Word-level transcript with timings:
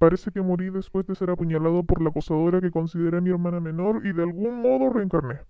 Parece 0.00 0.30
que 0.30 0.40
morí 0.40 0.70
después 0.70 1.06
de 1.06 1.14
ser 1.14 1.28
apuñalado 1.28 1.82
por 1.82 2.00
la 2.00 2.08
acosadora 2.08 2.62
que 2.62 2.70
consideré 2.70 3.20
mi 3.20 3.28
hermana 3.28 3.60
menor 3.60 4.00
y 4.06 4.14
de 4.14 4.22
algún 4.22 4.62
modo 4.62 4.88
reencarné. 4.88 5.40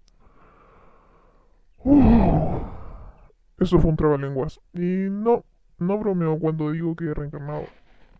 Eso 3.61 3.79
fue 3.79 3.90
un 3.90 3.96
trabalenguas. 3.96 4.61
Y 4.75 5.07
no, 5.08 5.44
no 5.79 5.98
bromeo 5.98 6.36
cuando 6.40 6.72
digo 6.72 6.96
que 6.96 7.04
he 7.04 7.14
reencarnado. 7.14 7.62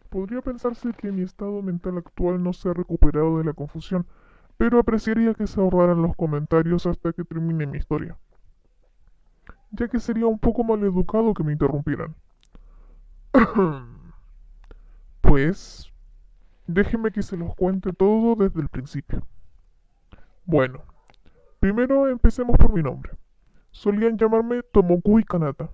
Podría 0.09 0.41
pensarse 0.41 0.93
que 0.93 1.11
mi 1.11 1.23
estado 1.23 1.63
mental 1.63 1.99
actual 1.99 2.41
no 2.41 2.53
se 2.53 2.69
ha 2.69 2.75
recuperado 2.75 3.39
de 3.39 3.45
la 3.47 3.53
confusión, 3.53 4.07
pero 4.57 4.79
apreciaría 4.79 5.35
que 5.35 5.49
se 5.49 5.61
ahorraran 5.61 6.01
los 6.01 6.15
comentarios 6.15 6.87
hasta 6.87 7.13
que 7.13 7.25
termine 7.25 7.67
mi 7.67 7.79
historia, 7.79 8.17
ya 9.73 9.89
que 9.89 9.99
sería 9.99 10.27
un 10.27 10.39
poco 10.39 10.63
maleducado 10.63 11.35
que 11.35 11.43
me 11.43 11.51
interrumpieran. 11.51 12.15
pues, 15.23 15.90
déjeme 16.75 17.11
que 17.11 17.23
se 17.23 17.37
los 17.37 17.55
cuente 17.55 17.93
todo 17.93 18.37
desde 18.37 18.61
el 18.61 18.69
principio. 18.69 19.27
Bueno, 20.45 20.83
primero 21.59 22.09
empecemos 22.09 22.57
por 22.57 22.73
mi 22.73 22.83
nombre. 22.83 23.13
Solían 23.71 24.17
llamarme 24.19 24.63
Tomokui 24.63 25.25
Kanata. 25.25 25.71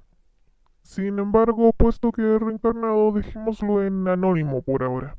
Sin 0.83 1.19
embargo, 1.19 1.73
puesto 1.73 2.13
que 2.13 2.23
he 2.23 2.39
reencarnado, 2.39 3.13
dejémoslo 3.13 3.83
en 3.83 4.07
anónimo 4.07 4.63
por 4.63 4.83
ahora. 4.83 5.17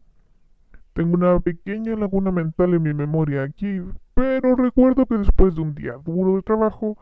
Tengo 0.94 1.16
una 1.16 1.40
pequeña 1.40 1.96
laguna 1.96 2.32
mental 2.32 2.74
en 2.74 2.84
mi 2.84 2.94
memoria 2.94 3.44
aquí, 3.44 3.82
pero 4.14 4.56
recuerdo 4.56 5.06
que 5.06 5.18
después 5.18 5.56
de 5.56 5.62
un 5.62 5.76
día 5.76 5.94
duro 6.04 6.38
de 6.38 6.42
trabajo, 6.42 6.98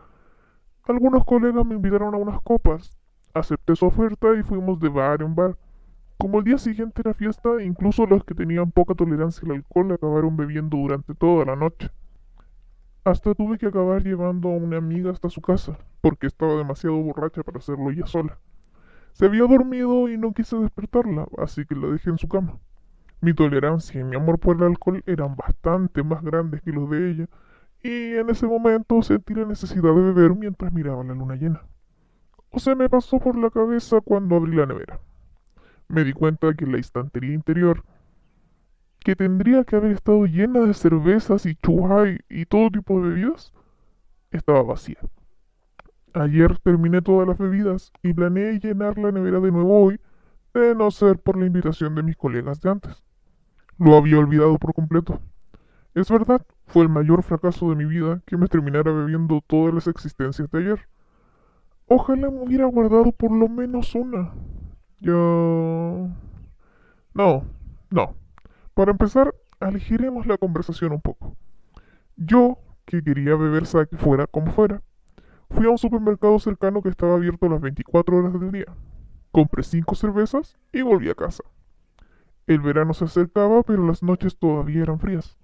algunos 0.84 1.24
colegas 1.26 1.66
me 1.66 1.76
invitaron 1.76 2.14
a 2.14 2.18
unas 2.18 2.42
copas. 2.42 2.98
Acepté 3.34 3.76
su 3.76 3.86
oferta 3.86 4.28
y 4.38 4.44
fuimos 4.44 4.80
de 4.80 4.90
bar 4.90 5.22
en 5.22 5.36
bar. 5.36 5.58
Como 6.18 6.40
el 6.40 6.46
día 6.46 6.58
siguiente 6.58 7.02
era 7.02 7.14
fiesta, 7.14 7.62
incluso 7.62 8.06
los 8.06 8.24
que 8.24 8.34
tenían 8.34 8.72
poca 8.72 8.96
tolerancia 8.96 9.46
al 9.46 9.58
alcohol 9.58 9.92
acabaron 9.92 10.38
bebiendo 10.38 10.78
durante 10.78 11.14
toda 11.14 11.46
la 11.46 11.56
noche. 11.56 11.90
Hasta 13.04 13.36
tuve 13.36 13.58
que 13.58 13.68
acabar 13.68 14.02
llevando 14.02 14.50
a 14.50 14.58
una 14.58 14.78
amiga 14.78 15.12
hasta 15.12 15.30
su 15.30 15.42
casa, 15.42 15.78
porque 16.02 16.28
estaba 16.28 16.56
demasiado 16.56 16.96
borracha 16.98 17.44
para 17.44 17.60
hacerlo 17.60 17.92
ella 17.92 18.08
sola. 18.08 18.40
Se 19.12 19.26
había 19.26 19.44
dormido 19.44 20.10
y 20.10 20.18
no 20.18 20.34
quise 20.34 20.58
despertarla, 20.58 21.28
así 21.38 21.66
que 21.66 21.76
la 21.76 21.88
dejé 21.88 22.10
en 22.10 22.18
su 22.18 22.28
cama. 22.28 22.58
Mi 23.22 23.34
tolerancia 23.34 24.00
y 24.00 24.04
mi 24.04 24.16
amor 24.16 24.40
por 24.40 24.58
el 24.58 24.64
alcohol 24.64 25.04
eran 25.06 25.36
bastante 25.36 26.02
más 26.02 26.24
grandes 26.24 26.62
que 26.62 26.72
los 26.72 26.90
de 26.90 27.12
ella, 27.12 27.30
y 27.84 28.16
en 28.16 28.30
ese 28.30 28.48
momento 28.48 29.02
sentí 29.02 29.34
la 29.34 29.46
necesidad 29.46 29.94
de 29.94 30.12
beber 30.12 30.34
mientras 30.34 30.74
miraba 30.74 31.04
la 31.04 31.14
luna 31.14 31.36
llena. 31.36 31.62
O 32.50 32.60
se 32.60 32.74
me 32.74 32.90
pasó 32.90 33.20
por 33.20 33.38
la 33.38 33.50
cabeza 33.50 34.02
cuando 34.02 34.38
abrí 34.38 34.56
la 34.56 34.66
nevera. 34.66 35.00
Me 35.88 36.04
di 36.04 36.14
cuenta 36.14 36.54
que 36.54 36.66
la 36.66 36.78
estantería 36.78 37.34
interior 37.34 37.84
que 39.06 39.16
tendría 39.16 39.64
que 39.64 39.76
haber 39.76 39.92
estado 39.92 40.26
llena 40.26 40.62
de 40.62 40.74
cervezas 40.74 41.46
y 41.46 41.56
chuhai 41.56 42.22
y 42.28 42.48
todo 42.48 42.72
tipo 42.72 43.00
de 43.00 43.10
bebidas, 43.10 43.54
estaba 44.32 44.64
vacía. 44.64 44.98
Ayer 46.16 46.58
terminé 46.58 47.04
todas 47.04 47.28
las 47.28 47.38
bebidas 47.38 47.92
y 48.02 48.14
planeé 48.16 48.60
llenar 48.60 48.98
la 48.98 49.12
nevera 49.12 49.40
de 49.40 49.52
nuevo 49.52 49.80
hoy, 49.80 50.00
de 50.56 50.74
no 50.74 50.90
ser 50.90 51.20
por 51.20 51.38
la 51.38 51.46
invitación 51.46 51.94
de 51.94 52.02
mis 52.02 52.18
colegas 52.18 52.62
de 52.62 52.72
antes. 52.72 53.04
Lo 53.78 53.96
había 53.96 54.18
olvidado 54.18 54.58
por 54.58 54.74
completo. 54.74 55.20
Es 55.94 56.10
verdad, 56.10 56.42
fue 56.66 56.82
el 56.82 56.90
mayor 56.90 57.22
fracaso 57.22 57.70
de 57.70 57.76
mi 57.76 57.86
vida 57.86 58.24
que 58.26 58.38
me 58.38 58.48
terminara 58.48 58.92
bebiendo 58.92 59.44
todas 59.46 59.72
las 59.72 59.86
existencias 59.86 60.50
de 60.50 60.58
ayer. 60.58 60.80
Ojalá 61.86 62.32
me 62.32 62.42
hubiera 62.42 62.66
guardado 62.66 63.12
por 63.12 63.32
lo 63.32 63.48
menos 63.50 63.94
una. 63.94 64.34
Yo... 65.00 66.10
No, 67.14 67.46
no. 67.90 68.16
Para 68.74 68.92
empezar, 68.92 69.34
aligeremos 69.60 70.28
la 70.28 70.38
conversación 70.38 70.92
un 70.92 71.02
poco. 71.02 71.36
Yo, 72.18 72.58
que 72.86 73.04
quería 73.04 73.36
beber 73.36 73.66
sake 73.66 73.98
fuera 73.98 74.28
como 74.28 74.52
fuera, 74.52 74.82
fui 75.50 75.66
a 75.66 75.70
un 75.70 75.78
supermercado 75.78 76.40
cercano 76.40 76.82
que 76.82 76.90
estaba 76.90 77.16
abierto 77.16 77.48
las 77.50 77.62
24 77.62 78.18
horas 78.18 78.40
del 78.40 78.52
día. 78.52 78.66
Compré 79.32 79.64
cinco 79.64 79.96
cervezas 79.96 80.58
y 80.72 80.82
volví 80.82 81.10
a 81.10 81.16
casa. 81.16 81.44
El 82.48 82.62
verano 82.62 82.94
se 82.94 83.06
acercaba, 83.06 83.64
pero 83.64 83.86
las 83.86 84.04
noches 84.04 84.38
todavía 84.38 84.84
eran 84.84 85.00
frías. 85.00 85.38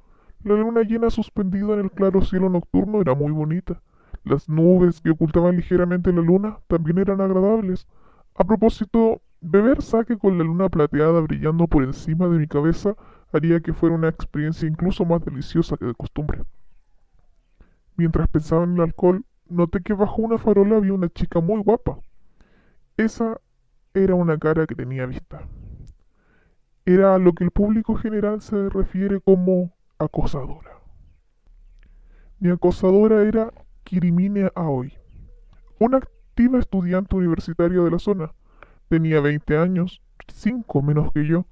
La 0.43 0.55
luna 0.55 0.81
llena 0.81 1.09
suspendida 1.09 1.73
en 1.73 1.79
el 1.81 1.91
claro 1.91 2.21
cielo 2.21 2.49
nocturno 2.49 3.01
era 3.01 3.15
muy 3.15 3.31
bonita. 3.31 3.81
Las 4.23 4.49
nubes 4.49 5.01
que 5.01 5.09
ocultaban 5.09 5.55
ligeramente 5.55 6.11
la 6.13 6.21
luna 6.21 6.59
también 6.67 6.99
eran 6.99 7.21
agradables. 7.21 7.87
A 8.35 8.43
propósito, 8.43 9.21
beber 9.41 9.81
sake 9.81 10.17
con 10.17 10.37
la 10.37 10.43
luna 10.43 10.69
plateada 10.69 11.19
brillando 11.19 11.67
por 11.67 11.83
encima 11.83 12.27
de 12.27 12.37
mi 12.37 12.47
cabeza 12.47 12.95
haría 13.33 13.59
que 13.59 13.73
fuera 13.73 13.95
una 13.95 14.09
experiencia 14.09 14.67
incluso 14.67 15.03
más 15.03 15.23
deliciosa 15.25 15.77
que 15.77 15.85
de 15.85 15.95
costumbre. 15.95 16.43
Mientras 17.97 18.27
pensaba 18.29 18.63
en 18.63 18.75
el 18.75 18.81
alcohol, 18.81 19.25
noté 19.49 19.81
que 19.81 19.93
bajo 19.93 20.21
una 20.21 20.37
farola 20.37 20.77
había 20.77 20.93
una 20.93 21.09
chica 21.09 21.39
muy 21.39 21.61
guapa. 21.61 21.99
Esa 22.97 23.41
era 23.93 24.15
una 24.15 24.37
cara 24.37 24.67
que 24.67 24.75
tenía 24.75 25.05
vista. 25.05 25.41
Era 26.85 27.15
a 27.15 27.19
lo 27.19 27.33
que 27.33 27.43
el 27.43 27.51
público 27.51 27.95
general 27.95 28.41
se 28.41 28.69
refiere 28.69 29.19
como 29.21 29.73
acosadora. 29.97 30.71
Mi 32.39 32.49
acosadora 32.49 33.23
era 33.23 33.53
Kirimine 33.83 34.51
Aoi, 34.55 34.93
una 35.79 35.97
activa 35.97 36.59
estudiante 36.59 37.15
universitaria 37.15 37.81
de 37.81 37.91
la 37.91 37.99
zona. 37.99 38.31
Tenía 38.91 39.21
20 39.21 39.55
años, 39.55 40.01
5 40.27 40.81
menos 40.81 41.13
que 41.13 41.25
yo, 41.25 41.45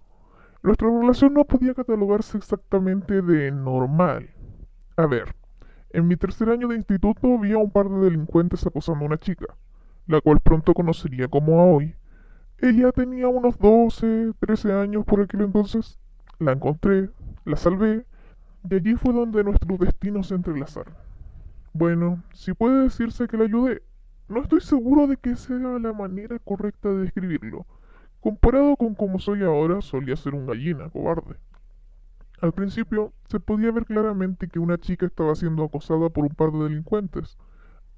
nuestra 0.61 0.89
relación 0.89 1.33
no 1.33 1.45
podía 1.45 1.73
catalogarse 1.73 2.37
exactamente 2.37 3.21
de 3.21 3.49
normal. 3.49 4.29
A 4.97 5.05
ver, 5.05 5.33
en 5.91 6.05
mi 6.05 6.17
tercer 6.17 6.49
año 6.49 6.67
de 6.67 6.75
instituto 6.75 7.39
vi 7.39 7.53
a 7.53 7.57
un 7.57 7.71
par 7.71 7.87
de 7.87 7.97
delincuentes 7.97 8.67
acosando 8.67 9.05
a 9.05 9.07
una 9.07 9.17
chica, 9.17 9.45
la 10.05 10.19
cual 10.19 10.41
pronto 10.41 10.73
conocería 10.73 11.29
como 11.29 11.61
Aoi. 11.61 11.95
Ella 12.57 12.91
tenía 12.91 13.29
unos 13.29 13.57
12, 13.57 14.33
13 14.37 14.73
años 14.73 15.05
por 15.05 15.21
aquel 15.21 15.39
entonces. 15.39 15.97
La 16.39 16.51
encontré, 16.51 17.09
la 17.45 17.55
salvé, 17.55 18.05
y 18.69 18.75
allí 18.75 18.95
fue 18.95 19.13
donde 19.13 19.45
nuestros 19.45 19.79
destinos 19.79 20.27
se 20.27 20.35
entrelazaron. 20.35 20.93
Bueno, 21.71 22.21
si 22.33 22.51
puede 22.51 22.83
decirse 22.83 23.29
que 23.29 23.37
la 23.37 23.45
ayudé, 23.45 23.81
no 24.29 24.41
estoy 24.41 24.61
seguro 24.61 25.07
de 25.07 25.17
que 25.17 25.35
sea 25.35 25.57
la 25.57 25.93
manera 25.93 26.39
correcta 26.39 26.89
de 26.89 26.99
describirlo 26.99 27.65
Comparado 28.21 28.75
con 28.75 28.95
como 28.95 29.17
soy 29.17 29.43
ahora, 29.43 29.81
solía 29.81 30.17
ser 30.17 30.35
un 30.35 30.45
gallina, 30.45 30.89
cobarde. 30.89 31.37
Al 32.41 32.51
principio, 32.51 33.13
se 33.29 33.39
podía 33.39 33.71
ver 33.71 33.85
claramente 33.85 34.49
que 34.49 34.59
una 34.59 34.77
chica 34.77 35.05
estaba 35.05 35.35
siendo 35.35 35.63
acosada 35.63 36.09
por 36.09 36.25
un 36.25 36.35
par 36.35 36.51
de 36.51 36.65
delincuentes. 36.65 37.37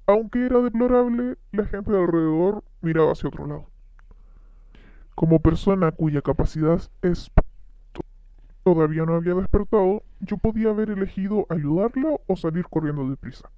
Aunque 0.06 0.46
era 0.46 0.60
deplorable, 0.60 1.38
la 1.50 1.66
gente 1.66 1.90
de 1.90 1.98
alrededor 1.98 2.62
miraba 2.82 3.12
hacia 3.12 3.28
otro 3.28 3.48
lado. 3.48 3.66
Como 5.16 5.40
persona 5.40 5.90
cuya 5.90 6.22
capacidad 6.22 6.80
es 7.02 7.30
todavía 8.62 9.04
no 9.04 9.14
había 9.14 9.34
despertado, 9.34 10.04
yo 10.20 10.36
podía 10.36 10.70
haber 10.70 10.90
elegido 10.90 11.46
ayudarla 11.48 12.16
o 12.28 12.36
salir 12.36 12.64
corriendo 12.68 13.10
deprisa. 13.10 13.50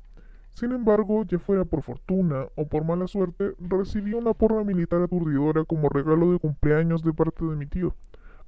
Sin 0.55 0.71
embargo, 0.71 1.25
ya 1.25 1.41
fuera 1.41 1.65
por 1.65 1.83
fortuna 1.83 2.47
o 2.55 2.69
por 2.69 2.85
mala 2.85 3.09
suerte, 3.09 3.55
recibí 3.59 4.15
una 4.15 4.35
porra 4.35 4.63
militar 4.63 5.03
aturdidora 5.03 5.65
como 5.65 5.89
regalo 5.89 6.31
de 6.31 6.39
cumpleaños 6.39 7.03
de 7.03 7.13
parte 7.13 7.45
de 7.45 7.57
mi 7.57 7.67
tío, 7.67 7.97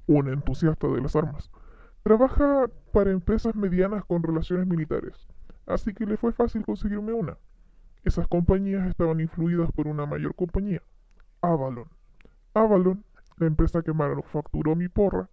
un 0.07 0.29
entusiasta 0.29 0.87
de 0.87 1.01
las 1.01 1.17
armas. 1.17 1.51
Trabaja 2.03 2.69
para 2.93 3.11
empresas 3.11 3.55
medianas 3.55 4.05
con 4.05 4.23
relaciones 4.23 4.67
militares, 4.67 5.27
así 5.65 5.93
que 5.93 6.05
le 6.05 6.15
fue 6.15 6.31
fácil 6.31 6.63
conseguirme 6.65 7.11
una. 7.11 7.37
Esas 8.05 8.25
compañías 8.29 8.87
estaban 8.87 9.19
influidas 9.19 9.69
por 9.73 9.85
una 9.85 10.05
mayor 10.05 10.33
compañía, 10.33 10.81
Avalon. 11.41 11.89
Avalon, 12.53 13.03
la 13.35 13.47
empresa 13.47 13.81
que 13.81 13.91
manufacturó 13.91 14.77
mi 14.77 14.87
porra, 14.87 15.29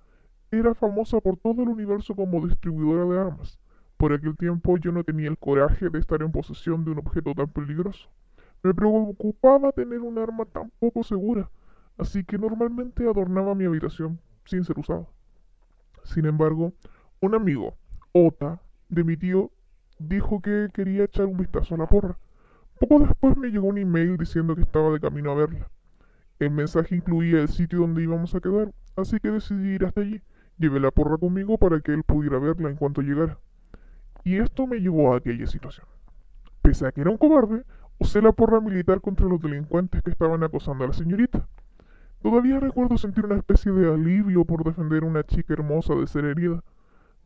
era 0.50 0.74
famosa 0.74 1.20
por 1.20 1.36
todo 1.36 1.62
el 1.62 1.68
universo 1.68 2.16
como 2.16 2.44
distribuidora 2.44 3.04
de 3.04 3.20
armas. 3.20 3.60
Por 4.04 4.12
aquel 4.12 4.36
tiempo 4.36 4.76
yo 4.76 4.92
no 4.92 5.02
tenía 5.02 5.30
el 5.30 5.38
coraje 5.38 5.88
de 5.88 5.98
estar 5.98 6.20
en 6.20 6.30
posesión 6.30 6.84
de 6.84 6.90
un 6.90 6.98
objeto 6.98 7.32
tan 7.34 7.48
peligroso. 7.48 8.10
Me 8.62 8.74
preocupaba 8.74 9.72
tener 9.72 10.00
un 10.00 10.18
arma 10.18 10.44
tan 10.44 10.70
poco 10.78 11.02
segura, 11.02 11.50
así 11.96 12.22
que 12.22 12.36
normalmente 12.36 13.08
adornaba 13.08 13.54
mi 13.54 13.64
habitación 13.64 14.20
sin 14.44 14.62
ser 14.62 14.78
usado. 14.78 15.08
Sin 16.02 16.26
embargo, 16.26 16.74
un 17.22 17.34
amigo, 17.34 17.78
Ota, 18.12 18.60
de 18.90 19.04
mi 19.04 19.16
tío, 19.16 19.50
dijo 19.98 20.42
que 20.42 20.68
quería 20.74 21.04
echar 21.04 21.24
un 21.24 21.38
vistazo 21.38 21.74
a 21.74 21.78
la 21.78 21.86
porra. 21.86 22.18
Poco 22.78 22.98
después 22.98 23.38
me 23.38 23.48
llegó 23.48 23.68
un 23.68 23.78
email 23.78 24.18
diciendo 24.18 24.54
que 24.54 24.60
estaba 24.60 24.90
de 24.90 25.00
camino 25.00 25.30
a 25.30 25.36
verla. 25.36 25.70
El 26.40 26.50
mensaje 26.50 26.94
incluía 26.94 27.40
el 27.40 27.48
sitio 27.48 27.78
donde 27.78 28.02
íbamos 28.02 28.34
a 28.34 28.40
quedar, 28.40 28.70
así 28.96 29.18
que 29.18 29.30
decidí 29.30 29.76
ir 29.76 29.86
hasta 29.86 30.02
allí. 30.02 30.20
Llevé 30.58 30.78
la 30.78 30.90
porra 30.90 31.16
conmigo 31.16 31.56
para 31.56 31.80
que 31.80 31.94
él 31.94 32.02
pudiera 32.02 32.38
verla 32.38 32.68
en 32.68 32.76
cuanto 32.76 33.00
llegara. 33.00 33.38
Y 34.24 34.38
esto 34.38 34.66
me 34.66 34.80
llevó 34.80 35.12
a 35.12 35.18
aquella 35.18 35.46
situación. 35.46 35.86
Pese 36.62 36.86
a 36.86 36.92
que 36.92 37.02
era 37.02 37.10
un 37.10 37.18
cobarde, 37.18 37.62
usé 37.98 38.22
la 38.22 38.32
porra 38.32 38.58
militar 38.58 39.02
contra 39.02 39.26
los 39.26 39.40
delincuentes 39.40 40.02
que 40.02 40.10
estaban 40.10 40.42
acosando 40.42 40.84
a 40.84 40.86
la 40.86 40.94
señorita. 40.94 41.46
Todavía 42.22 42.58
recuerdo 42.58 42.96
sentir 42.96 43.26
una 43.26 43.36
especie 43.36 43.70
de 43.70 43.92
alivio 43.92 44.46
por 44.46 44.64
defender 44.64 45.02
a 45.02 45.06
una 45.06 45.24
chica 45.24 45.52
hermosa 45.52 45.94
de 45.94 46.06
ser 46.06 46.24
herida. 46.24 46.64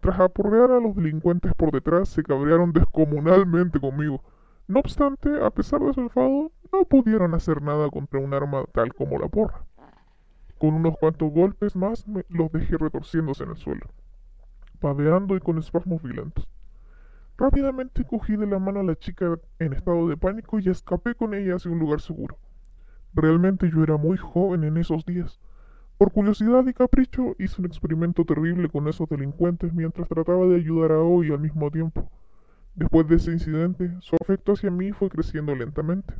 Tras 0.00 0.18
aporrear 0.18 0.72
a 0.72 0.80
los 0.80 0.96
delincuentes 0.96 1.54
por 1.54 1.70
detrás, 1.70 2.08
se 2.08 2.24
cabrearon 2.24 2.72
descomunalmente 2.72 3.78
conmigo. 3.78 4.20
No 4.66 4.80
obstante, 4.80 5.30
a 5.44 5.50
pesar 5.50 5.80
de 5.80 5.94
su 5.94 6.00
enfado, 6.00 6.50
no 6.72 6.84
pudieron 6.84 7.32
hacer 7.34 7.62
nada 7.62 7.88
contra 7.90 8.18
un 8.18 8.34
arma 8.34 8.64
tal 8.72 8.92
como 8.92 9.20
la 9.20 9.28
porra. 9.28 9.64
Con 10.58 10.74
unos 10.74 10.98
cuantos 10.98 11.32
golpes 11.32 11.76
más 11.76 12.08
me 12.08 12.24
los 12.28 12.50
dejé 12.50 12.76
retorciéndose 12.76 13.44
en 13.44 13.50
el 13.50 13.56
suelo, 13.56 13.86
paveando 14.80 15.36
y 15.36 15.40
con 15.40 15.58
espasmos 15.58 16.02
violentos. 16.02 16.48
Rápidamente 17.40 18.04
cogí 18.04 18.34
de 18.34 18.48
la 18.48 18.58
mano 18.58 18.80
a 18.80 18.82
la 18.82 18.96
chica 18.96 19.38
en 19.60 19.72
estado 19.72 20.08
de 20.08 20.16
pánico 20.16 20.58
y 20.58 20.68
escapé 20.68 21.14
con 21.14 21.34
ella 21.34 21.54
hacia 21.54 21.70
un 21.70 21.78
lugar 21.78 22.00
seguro. 22.00 22.36
Realmente 23.14 23.70
yo 23.70 23.84
era 23.84 23.96
muy 23.96 24.16
joven 24.16 24.64
en 24.64 24.76
esos 24.76 25.06
días. 25.06 25.38
Por 25.98 26.10
curiosidad 26.10 26.66
y 26.66 26.72
capricho 26.72 27.36
hice 27.38 27.60
un 27.60 27.66
experimento 27.66 28.24
terrible 28.24 28.68
con 28.68 28.88
esos 28.88 29.08
delincuentes 29.08 29.72
mientras 29.72 30.08
trataba 30.08 30.46
de 30.46 30.56
ayudar 30.56 30.90
a 30.90 30.98
Hoy 30.98 31.30
al 31.30 31.38
mismo 31.38 31.70
tiempo. 31.70 32.10
Después 32.74 33.06
de 33.06 33.14
ese 33.14 33.30
incidente, 33.30 33.94
su 34.00 34.16
afecto 34.20 34.54
hacia 34.54 34.72
mí 34.72 34.90
fue 34.90 35.08
creciendo 35.08 35.54
lentamente. 35.54 36.14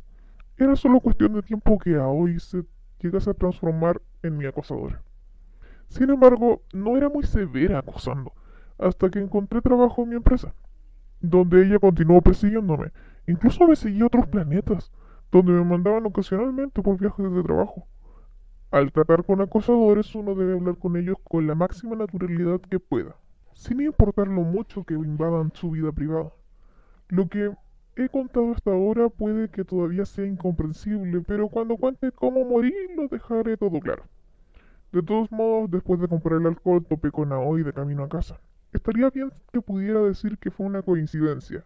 Era 0.55 0.77
solo 0.77 1.01
cuestión 1.01 1.33
de 1.33 1.41
tiempo 1.41 1.77
que 1.79 1.97
Aoi 1.97 2.39
se 2.39 2.63
llegase 3.01 3.29
a 3.29 3.33
transformar 3.33 4.01
en 4.23 4.37
mi 4.37 4.45
acosadora. 4.45 5.01
Sin 5.89 6.09
embargo, 6.11 6.61
no 6.71 6.95
era 6.95 7.09
muy 7.09 7.25
severa 7.25 7.79
acosando, 7.79 8.31
hasta 8.77 9.09
que 9.09 9.19
encontré 9.19 9.59
trabajo 9.61 10.03
en 10.03 10.09
mi 10.09 10.15
empresa 10.15 10.53
donde 11.21 11.65
ella 11.65 11.79
continuó 11.79 12.21
persiguiéndome. 12.21 12.91
Incluso 13.27 13.67
me 13.67 13.75
seguía 13.75 14.03
a 14.03 14.07
otros 14.07 14.27
planetas, 14.27 14.91
donde 15.31 15.51
me 15.51 15.63
mandaban 15.63 16.05
ocasionalmente 16.05 16.81
por 16.81 16.97
viajes 16.97 17.31
de 17.31 17.43
trabajo. 17.43 17.85
Al 18.71 18.91
tratar 18.91 19.23
con 19.25 19.41
acosadores 19.41 20.13
uno 20.15 20.35
debe 20.35 20.53
hablar 20.53 20.77
con 20.77 20.95
ellos 20.95 21.17
con 21.23 21.47
la 21.47 21.55
máxima 21.55 21.95
naturalidad 21.95 22.61
que 22.61 22.79
pueda, 22.79 23.15
sin 23.53 23.81
importar 23.81 24.27
lo 24.27 24.41
mucho 24.41 24.83
que 24.83 24.93
invadan 24.93 25.51
su 25.53 25.71
vida 25.71 25.91
privada. 25.91 26.31
Lo 27.07 27.27
que 27.27 27.51
he 27.95 28.09
contado 28.09 28.51
hasta 28.51 28.71
ahora 28.71 29.09
puede 29.09 29.49
que 29.49 29.65
todavía 29.65 30.05
sea 30.05 30.25
incomprensible, 30.25 31.21
pero 31.21 31.49
cuando 31.49 31.77
cuente 31.77 32.11
cómo 32.11 32.45
morí 32.45 32.73
lo 32.95 33.07
dejaré 33.07 33.57
todo 33.57 33.79
claro. 33.79 34.03
De 34.91 35.03
todos 35.03 35.31
modos, 35.31 35.69
después 35.69 35.99
de 35.99 36.07
comprar 36.07 36.39
el 36.39 36.47
alcohol, 36.47 36.85
topé 36.87 37.11
con 37.11 37.31
Aoi 37.31 37.63
de 37.63 37.73
camino 37.73 38.03
a 38.03 38.09
casa. 38.09 38.39
Estaría 38.71 39.09
bien 39.09 39.31
que 39.51 39.61
pudiera 39.61 40.01
decir 40.01 40.37
que 40.37 40.51
fue 40.51 40.65
una 40.65 40.81
coincidencia. 40.81 41.65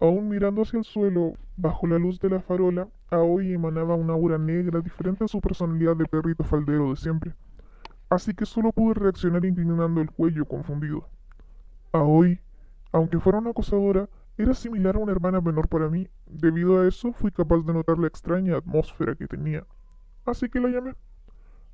Aún 0.00 0.28
mirando 0.28 0.62
hacia 0.62 0.78
el 0.78 0.84
suelo, 0.84 1.34
bajo 1.56 1.86
la 1.86 1.98
luz 1.98 2.18
de 2.20 2.30
la 2.30 2.40
farola, 2.40 2.88
Aoi 3.10 3.52
emanaba 3.52 3.94
una 3.94 4.14
aura 4.14 4.38
negra 4.38 4.80
diferente 4.80 5.24
a 5.24 5.28
su 5.28 5.40
personalidad 5.40 5.96
de 5.96 6.06
perrito 6.06 6.42
faldero 6.42 6.88
de 6.88 6.96
siempre. 6.96 7.34
Así 8.08 8.32
que 8.32 8.46
solo 8.46 8.72
pude 8.72 8.94
reaccionar 8.94 9.44
inclinando 9.44 10.00
el 10.00 10.10
cuello 10.10 10.46
confundido. 10.46 11.06
Aoi, 11.92 12.40
aunque 12.92 13.20
fuera 13.20 13.38
una 13.38 13.50
acosadora, 13.50 14.08
era 14.38 14.54
similar 14.54 14.96
a 14.96 15.00
una 15.00 15.12
hermana 15.12 15.42
menor 15.42 15.68
para 15.68 15.90
mí. 15.90 16.08
Debido 16.26 16.80
a 16.80 16.88
eso, 16.88 17.12
fui 17.12 17.30
capaz 17.30 17.58
de 17.66 17.74
notar 17.74 17.98
la 17.98 18.06
extraña 18.06 18.56
atmósfera 18.56 19.14
que 19.14 19.26
tenía. 19.26 19.66
Así 20.24 20.48
que 20.48 20.60
la 20.60 20.68
llamé. 20.70 20.94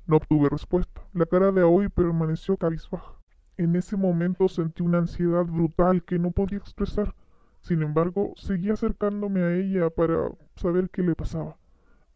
No 0.05 0.17
obtuve 0.17 0.49
respuesta. 0.49 1.01
La 1.13 1.25
cara 1.25 1.51
de 1.53 1.61
Aoi 1.61 1.87
permaneció 1.87 2.57
cabizbaja. 2.57 3.16
En 3.57 3.75
ese 3.75 3.97
momento 3.97 4.47
sentí 4.47 4.83
una 4.83 4.99
ansiedad 4.99 5.43
brutal 5.43 6.03
que 6.03 6.19
no 6.19 6.29
podía 6.29 6.59
expresar. 6.59 7.15
Sin 7.61 7.81
embargo, 7.81 8.33
seguí 8.35 8.69
acercándome 8.69 9.41
a 9.41 9.55
ella 9.55 9.89
para 9.89 10.29
saber 10.55 10.91
qué 10.91 11.01
le 11.01 11.15
pasaba. 11.15 11.57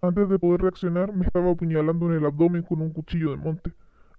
Antes 0.04 0.30
de 0.30 0.38
poder 0.38 0.62
reaccionar, 0.62 1.14
me 1.14 1.26
estaba 1.26 1.52
apuñalando 1.52 2.06
en 2.08 2.18
el 2.18 2.26
abdomen 2.26 2.62
con 2.62 2.82
un 2.82 2.92
cuchillo 2.92 3.32
de 3.32 3.38
monte. 3.38 3.74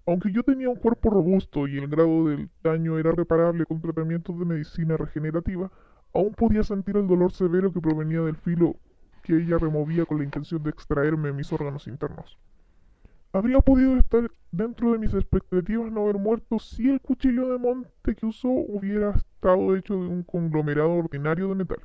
Aunque 0.05 0.33
yo 0.33 0.43
tenía 0.43 0.67
un 0.67 0.75
cuerpo 0.75 1.09
robusto 1.11 1.65
y 1.65 1.77
el 1.77 1.87
grado 1.87 2.27
del 2.27 2.49
daño 2.61 2.99
era 2.99 3.11
reparable 3.11 3.65
con 3.65 3.79
tratamientos 3.79 4.37
de 4.37 4.43
medicina 4.43 4.97
regenerativa, 4.97 5.71
aún 6.13 6.33
podía 6.33 6.63
sentir 6.63 6.97
el 6.97 7.07
dolor 7.07 7.31
severo 7.31 7.71
que 7.71 7.79
provenía 7.79 8.19
del 8.19 8.35
filo 8.35 8.75
que 9.23 9.37
ella 9.37 9.57
removía 9.57 10.05
con 10.05 10.17
la 10.17 10.25
intención 10.25 10.61
de 10.61 10.71
extraerme 10.71 11.31
mis 11.31 11.53
órganos 11.53 11.87
internos. 11.87 12.37
Habría 13.35 13.61
podido 13.61 13.97
estar 13.97 14.29
dentro 14.51 14.91
de 14.91 14.99
mis 14.99 15.11
expectativas 15.15 15.91
no 15.91 16.03
haber 16.03 16.19
muerto 16.19 16.59
si 16.59 16.87
el 16.87 17.01
cuchillo 17.01 17.49
de 17.49 17.57
monte 17.57 18.13
que 18.15 18.27
usó 18.27 18.47
hubiera 18.47 19.09
estado 19.09 19.75
hecho 19.75 19.95
de 19.95 20.07
un 20.07 20.21
conglomerado 20.21 20.91
ordinario 20.91 21.49
de 21.49 21.55
metal. 21.55 21.79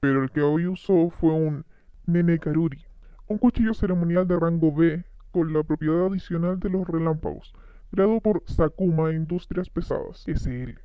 Pero 0.00 0.24
el 0.24 0.32
que 0.32 0.40
hoy 0.40 0.66
usó 0.66 1.10
fue 1.10 1.32
un 1.32 1.64
Nene 2.06 2.40
Karuri, 2.40 2.84
un 3.28 3.38
cuchillo 3.38 3.72
ceremonial 3.72 4.26
de 4.26 4.36
rango 4.36 4.74
B 4.74 5.04
con 5.30 5.52
la 5.52 5.62
propiedad 5.62 6.06
adicional 6.06 6.58
de 6.58 6.70
los 6.70 6.88
relámpagos, 6.88 7.54
creado 7.92 8.20
por 8.20 8.42
Sakuma 8.46 9.12
Industrias 9.12 9.70
Pesadas, 9.70 10.24
SL. 10.26 10.76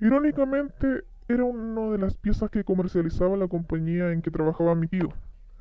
Irónicamente, 0.00 1.04
era 1.28 1.44
una 1.44 1.92
de 1.92 1.98
las 1.98 2.16
piezas 2.16 2.48
que 2.48 2.64
comercializaba 2.64 3.36
la 3.36 3.46
compañía 3.46 4.10
en 4.10 4.22
que 4.22 4.30
trabajaba 4.30 4.74
mi 4.74 4.88
tío, 4.88 5.10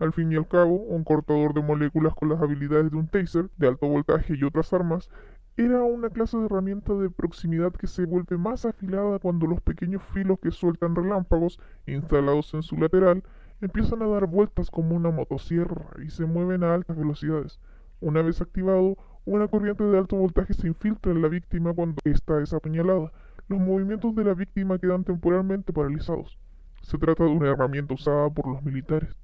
al 0.02 0.14
fin 0.14 0.32
y 0.32 0.36
al 0.36 0.48
cabo, 0.48 0.76
un 0.76 1.04
cortador 1.04 1.54
de 1.54 1.62
moléculas 1.62 2.16
con 2.16 2.30
las 2.30 2.42
habilidades 2.42 2.90
de 2.90 2.98
un 2.98 3.08
taser, 3.08 3.50
de 3.58 3.68
alto 3.68 3.88
voltaje 3.88 4.36
y 4.36 4.44
otras 4.44 4.74
armas, 4.74 5.12
era 5.58 5.84
una 5.84 6.10
clase 6.10 6.38
de 6.38 6.46
herramienta 6.46 6.94
de 6.94 7.12
proximidad 7.12 7.72
que 7.72 7.86
se 7.86 8.06
vuelve 8.06 8.36
más 8.36 8.66
afilada 8.66 9.20
cuando 9.20 9.46
los 9.46 9.62
pequeños 9.62 10.02
filos 10.02 10.40
que 10.40 10.50
sueltan 10.50 10.96
relámpagos, 10.96 11.60
instalados 11.86 12.52
en 12.56 12.64
su 12.64 12.78
lateral, 12.78 13.22
empiezan 13.62 14.02
a 14.02 14.08
dar 14.08 14.26
vueltas 14.26 14.72
como 14.72 14.96
una 14.96 15.12
motosierra 15.12 15.86
y 16.04 16.10
se 16.10 16.26
mueven 16.26 16.64
a 16.64 16.74
altas 16.74 16.98
velocidades. 16.98 17.60
Una 18.00 18.24
vez 18.24 18.42
activado, 18.42 18.98
una 19.26 19.48
corriente 19.50 19.84
de 19.84 20.00
alto 20.00 20.16
voltaje 20.16 20.56
se 20.56 20.68
infiltra 20.68 21.12
en 21.12 21.22
la 21.22 21.28
víctima 21.28 21.76
cuando 21.76 21.98
ésta 22.06 22.42
es 22.42 22.54
apuñalada. 22.54 23.12
Los 23.48 23.60
movimientos 23.60 24.16
de 24.16 24.24
la 24.24 24.34
víctima 24.34 24.80
quedan 24.80 25.04
temporalmente 25.04 25.72
paralizados. 25.74 26.40
Se 26.82 26.98
trata 26.98 27.26
de 27.26 27.30
una 27.30 27.50
herramienta 27.50 27.94
usada 27.94 28.32
por 28.32 28.48
los 28.48 28.64
militares. 28.64 29.16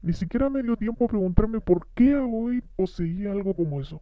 Ni 0.00 0.12
siquiera 0.12 0.48
me 0.48 0.62
dio 0.62 0.76
tiempo 0.76 1.04
a 1.04 1.08
preguntarme 1.08 1.60
por 1.60 1.86
qué 1.94 2.14
Aoi 2.14 2.62
poseía 2.76 3.32
algo 3.32 3.54
como 3.54 3.80
eso. 3.80 4.00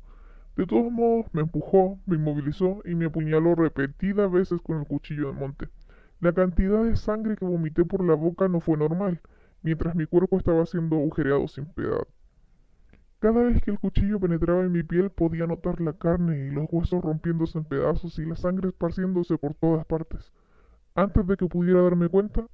De 0.56 0.66
todos 0.66 0.90
modos, 0.90 1.26
me 1.32 1.42
empujó, 1.42 1.98
me 2.06 2.16
inmovilizó 2.16 2.80
y 2.84 2.94
me 2.94 3.06
apuñaló 3.06 3.54
repetidas 3.54 4.30
veces 4.30 4.60
con 4.62 4.78
el 4.80 4.86
cuchillo 4.86 5.28
de 5.28 5.38
monte. 5.38 5.68
La 6.20 6.32
cantidad 6.32 6.82
de 6.82 6.96
sangre 6.96 7.36
que 7.36 7.44
vomité 7.44 7.84
por 7.84 8.04
la 8.04 8.14
boca 8.14 8.48
no 8.48 8.60
fue 8.60 8.76
normal, 8.76 9.20
mientras 9.62 9.94
mi 9.94 10.06
cuerpo 10.06 10.38
estaba 10.38 10.64
siendo 10.64 10.96
agujereado 10.96 11.46
sin 11.48 11.66
piedad. 11.66 12.06
Cada 13.18 13.42
vez 13.42 13.62
que 13.62 13.70
el 13.70 13.78
cuchillo 13.78 14.20
penetraba 14.20 14.62
en 14.62 14.72
mi 14.72 14.82
piel 14.82 15.10
podía 15.10 15.46
notar 15.46 15.80
la 15.80 15.94
carne 15.94 16.46
y 16.46 16.50
los 16.50 16.66
huesos 16.70 17.02
rompiéndose 17.02 17.58
en 17.58 17.64
pedazos 17.64 18.18
y 18.18 18.24
la 18.26 18.36
sangre 18.36 18.68
esparciéndose 18.68 19.38
por 19.38 19.54
todas 19.54 19.84
partes. 19.86 20.32
Antes 20.94 21.26
de 21.26 21.36
que 21.36 21.46
pudiera 21.46 21.82
darme 21.82 22.08
cuenta, 22.08 22.46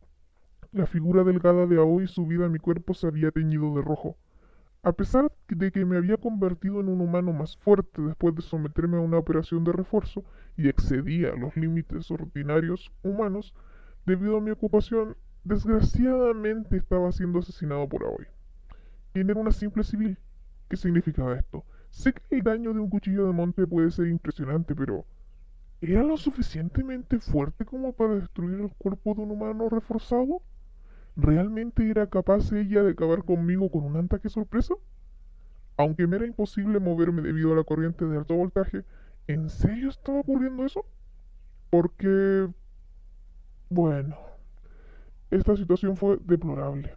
la 0.73 0.87
figura 0.87 1.23
delgada 1.23 1.67
de 1.67 1.77
Aoi 1.77 2.07
subida 2.07 2.47
a 2.47 2.49
mi 2.49 2.59
cuerpo 2.59 2.95
se 2.95 3.07
había 3.07 3.31
teñido 3.31 3.75
de 3.75 3.83
rojo. 3.83 4.17
A 4.83 4.93
pesar 4.93 5.31
de 5.49 5.71
que 5.71 5.85
me 5.85 5.99
había 5.99 6.17
convertido 6.17 6.81
en 6.81 6.89
un 6.89 7.03
humano 7.03 7.35
más 7.35 7.59
fuerte 7.59 8.01
después 8.01 8.35
de 8.35 8.41
someterme 8.41 8.97
a 8.97 9.01
una 9.01 9.19
operación 9.19 9.65
de 9.65 9.73
refuerzo 9.73 10.25
y 10.57 10.69
excedía 10.69 11.37
los 11.37 11.55
límites 11.59 12.11
ordinarios 12.11 12.91
humanos, 13.03 13.55
debido 14.07 14.39
a 14.39 14.41
mi 14.41 14.51
ocupación, 14.51 15.15
desgraciadamente 15.45 16.79
estaba 16.79 17.13
siendo 17.13 17.41
asesinado 17.41 17.87
por 17.87 18.05
Aoi. 18.05 18.27
¿Quién 19.13 19.29
era 19.29 19.41
una 19.41 19.53
simple 19.53 19.85
civil? 19.85 20.17
¿Qué 20.71 20.77
significaba 20.79 21.37
esto? 21.37 21.67
Sé 21.91 22.15
que 22.15 22.23
el 22.37 22.43
daño 22.43 22.73
de 22.73 22.81
un 22.81 22.89
cuchillo 22.89 23.27
de 23.27 23.33
monte 23.35 23.67
puede 23.67 23.91
ser 23.91 24.07
impresionante, 24.09 24.75
pero 24.75 25.05
¿era 25.83 26.03
lo 26.03 26.17
suficientemente 26.17 27.19
fuerte 27.19 27.67
como 27.67 27.93
para 27.93 28.15
destruir 28.15 28.59
el 28.59 28.75
cuerpo 28.77 29.15
de 29.15 29.21
un 29.21 29.33
humano 29.33 29.69
reforzado? 29.69 30.41
¿Realmente 31.17 31.91
era 31.91 32.07
capaz 32.07 32.53
ella 32.53 32.83
de 32.83 32.93
acabar 32.93 33.25
conmigo 33.25 33.71
con 33.71 33.85
un 33.85 33.97
ataque 33.97 34.29
sorpresa? 34.29 34.75
Aunque 35.77 36.07
me 36.07 36.17
era 36.17 36.27
imposible 36.27 36.81
moverme 36.81 37.23
debido 37.23 37.53
a 37.53 37.57
la 37.57 37.65
corriente 37.65 38.05
de 38.05 38.17
alto 38.17 38.35
voltaje, 38.35 38.85
¿en 39.27 39.49
serio 39.51 39.91
estaba 39.91 40.21
ocurriendo 40.21 40.65
eso? 40.65 40.87
Porque... 41.71 42.49
Bueno, 43.69 44.17
esta 45.31 45.57
situación 45.57 45.97
fue 45.97 46.19
deplorable. 46.25 46.95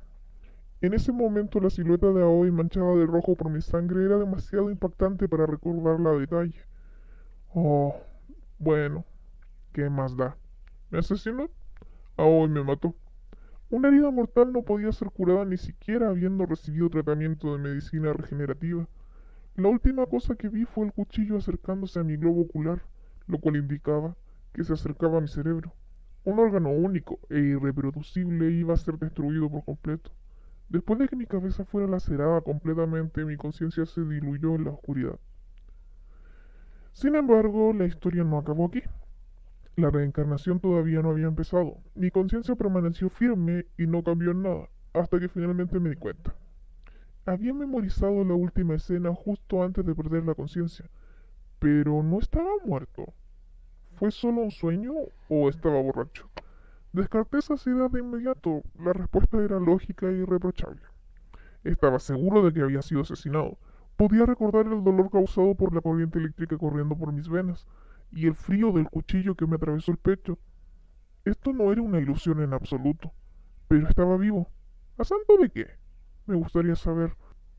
En 0.82 0.94
ese 0.94 1.12
momento 1.12 1.60
la 1.60 1.70
silueta 1.70 2.12
de 2.12 2.22
Aoi 2.22 2.52
manchada 2.52 2.96
de 2.96 3.06
rojo 3.06 3.36
por 3.36 3.50
mi 3.50 3.62
sangre 3.62 4.06
era 4.06 4.18
demasiado 4.18 4.70
impactante 4.70 5.28
para 5.28 5.46
recordarla 5.46 6.12
a 6.12 6.20
detalle. 6.20 6.62
Oh, 7.54 7.96
bueno, 8.60 9.06
¿qué 9.72 9.90
más 9.90 10.16
da? 10.18 10.38
¿Me 10.90 11.00
asesinó? 11.00 11.50
Aoi 12.18 12.50
me 12.50 12.64
mató. 12.64 12.94
Una 13.72 13.88
herida 13.88 14.12
mortal 14.12 14.54
no 14.54 14.62
podía 14.62 14.92
ser 14.92 15.10
curada 15.10 15.44
ni 15.44 15.58
siquiera 15.58 16.10
habiendo 16.10 16.46
recibido 16.46 16.88
tratamiento 16.90 17.52
de 17.52 17.64
medicina 17.64 18.14
regenerativa. 18.14 18.88
La 19.56 19.70
última 19.70 20.06
cosa 20.06 20.36
que 20.36 20.50
vi 20.50 20.66
fue 20.66 20.86
el 20.86 20.94
cuchillo 20.94 21.38
acercándose 21.38 22.00
a 22.00 22.04
mi 22.04 22.16
globo 22.16 22.42
ocular, 22.42 22.84
lo 23.26 23.40
cual 23.40 23.56
indicaba 23.56 24.16
que 24.54 24.64
se 24.64 24.74
acercaba 24.74 25.18
a 25.18 25.22
mi 25.22 25.28
cerebro. 25.28 25.74
Un 26.26 26.38
órgano 26.38 26.70
único 26.70 27.20
e 27.30 27.40
irreproducible 27.40 28.52
iba 28.52 28.76
a 28.76 28.78
ser 28.78 29.00
destruido 29.00 29.50
por 29.50 29.66
completo. 29.66 30.12
Después 30.70 31.00
de 31.00 31.08
que 31.08 31.16
mi 31.16 31.26
cabeza 31.26 31.66
fuera 31.66 31.88
lacerada 31.88 32.42
completamente, 32.42 33.26
mi 33.26 33.36
conciencia 33.36 33.86
se 33.88 34.02
diluyó 34.02 34.56
en 34.56 34.66
la 34.66 34.72
oscuridad. 34.72 35.20
Sin 36.94 37.16
embargo, 37.16 37.74
la 37.74 37.86
historia 37.86 38.24
no 38.24 38.38
acabó 38.38 38.68
aquí. 38.68 38.84
La 39.77 39.89
reencarnación 39.89 40.62
todavía 40.62 41.01
no 41.01 41.10
había 41.10 41.27
empezado. 41.27 41.77
Mi 41.96 42.10
conciencia 42.10 42.55
permaneció 42.55 43.10
firme 43.10 43.65
y 43.77 43.88
no 43.88 44.03
cambió 44.03 44.32
en 44.32 44.44
nada, 44.44 44.70
hasta 44.94 45.20
que 45.20 45.27
finalmente 45.27 45.82
me 45.82 45.89
di 45.89 45.98
cuenta. 45.98 46.34
Había 47.25 47.53
memorizado 47.53 48.24
la 48.24 48.36
última 48.36 48.75
escena 48.75 49.13
justo 49.13 49.63
antes 49.63 49.86
de 49.86 49.94
perder 49.94 50.24
la 50.24 50.34
conciencia, 50.34 50.89
pero 51.60 52.03
no 52.03 52.20
estaba 52.20 52.51
muerto. 52.63 53.13
¿Fue 53.96 54.12
solo 54.12 54.44
un 54.44 54.51
sueño 54.51 54.94
o 55.27 55.50
estaba 55.50 55.82
borracho? 55.82 56.29
Descarté 56.94 57.39
esa 57.39 57.55
idea 57.70 57.89
de 57.89 58.00
inmediato. 58.00 58.62
La 58.79 58.94
respuesta 58.94 59.44
era 59.44 59.60
lógica 59.60 60.08
e 60.08 60.20
irreprochable. 60.20 60.84
Estaba 61.65 62.00
seguro 62.00 62.46
de 62.46 62.53
que 62.53 62.62
había 62.62 62.82
sido 62.82 63.01
asesinado. 63.01 63.58
Podía 63.98 64.25
recordar 64.25 64.67
el 64.67 64.86
dolor 64.86 65.10
causado 65.12 65.53
por 65.55 65.75
la 65.75 65.82
corriente 65.82 66.20
eléctrica 66.20 66.58
corriendo 66.58 66.96
por 66.96 67.12
mis 67.12 67.27
venas 67.27 67.67
y 68.16 68.28
el 68.28 68.34
frío 68.34 68.72
del 68.72 68.90
cuchillo 68.90 69.36
que 69.36 69.46
me 69.46 69.58
atravesó 69.58 69.92
el 69.92 69.98
pecho. 69.98 70.40
Esto 71.26 71.52
no 71.52 71.72
era 71.72 71.82
una 71.82 72.00
ilusión 72.00 72.42
en 72.42 72.54
absoluto, 72.54 73.12
pero 73.68 73.88
estaba 73.88 74.16
vivo. 74.18 74.50
¿A 74.98 75.04
santo 75.04 75.38
de 75.38 75.50
qué? 75.50 75.68
Me 76.26 76.36
gustaría 76.36 76.76
saber. 76.76 77.14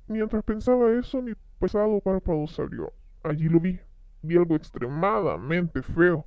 Mientras 0.08 0.42
pensaba 0.44 0.90
eso, 0.98 1.20
mi 1.20 1.34
pesado 1.60 2.00
párpado 2.00 2.46
se 2.46 2.62
abrió. 2.62 2.92
Allí 3.22 3.48
lo 3.48 3.60
vi. 3.60 3.78
Vi 4.22 4.36
algo 4.36 4.56
extremadamente 4.56 5.82
feo. 5.82 6.26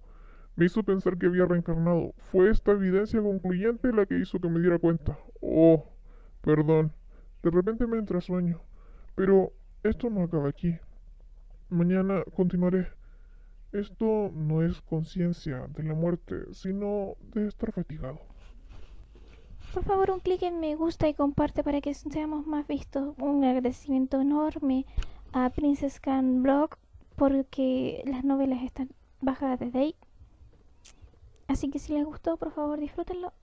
Me 0.56 0.66
hizo 0.66 0.84
pensar 0.84 1.18
que 1.18 1.26
había 1.26 1.46
reencarnado. 1.46 2.14
Fue 2.32 2.52
esta 2.52 2.74
evidencia 2.74 3.22
concluyente 3.22 3.92
la 3.92 4.06
que 4.06 4.20
hizo 4.20 4.40
que 4.40 4.50
me 4.50 4.60
diera 4.60 4.78
cuenta. 4.78 5.18
Oh, 5.42 5.90
perdón. 6.42 6.94
De 7.42 7.50
repente 7.50 7.88
me 7.88 7.98
entra 7.98 8.22
sueño. 8.22 8.62
Pero 9.16 9.54
esto 9.82 10.10
no 10.10 10.22
acaba 10.22 10.50
aquí. 10.50 10.78
Mañana 11.70 12.24
continuaré. 12.36 12.99
Esto 13.72 14.32
no 14.34 14.64
es 14.64 14.82
conciencia 14.82 15.68
de 15.68 15.84
la 15.84 15.94
muerte, 15.94 16.54
sino 16.54 17.16
de 17.34 17.48
estar 17.48 17.72
fatigado. 17.72 18.20
Por 19.74 19.84
favor, 19.84 20.10
un 20.10 20.20
clic 20.20 20.42
en 20.42 20.60
me 20.60 20.76
gusta 20.76 21.08
y 21.08 21.14
comparte 21.14 21.64
para 21.64 21.80
que 21.80 21.94
seamos 21.94 22.48
más 22.48 22.68
vistos. 22.68 23.16
Un 23.20 23.44
agradecimiento 23.44 24.20
enorme 24.20 24.88
a 25.32 25.52
Princess 25.52 26.00
Can 26.00 26.42
Blog 26.42 26.72
porque 27.16 28.02
las 28.06 28.24
novelas 28.24 28.64
están 28.64 28.90
bajadas 29.22 29.60
desde 29.60 29.80
ahí. 29.80 29.96
Así 31.48 31.70
que 31.70 31.78
si 31.78 31.94
les 31.94 32.06
gustó, 32.06 32.38
por 32.38 32.52
favor, 32.52 32.80
disfrútenlo. 32.80 33.34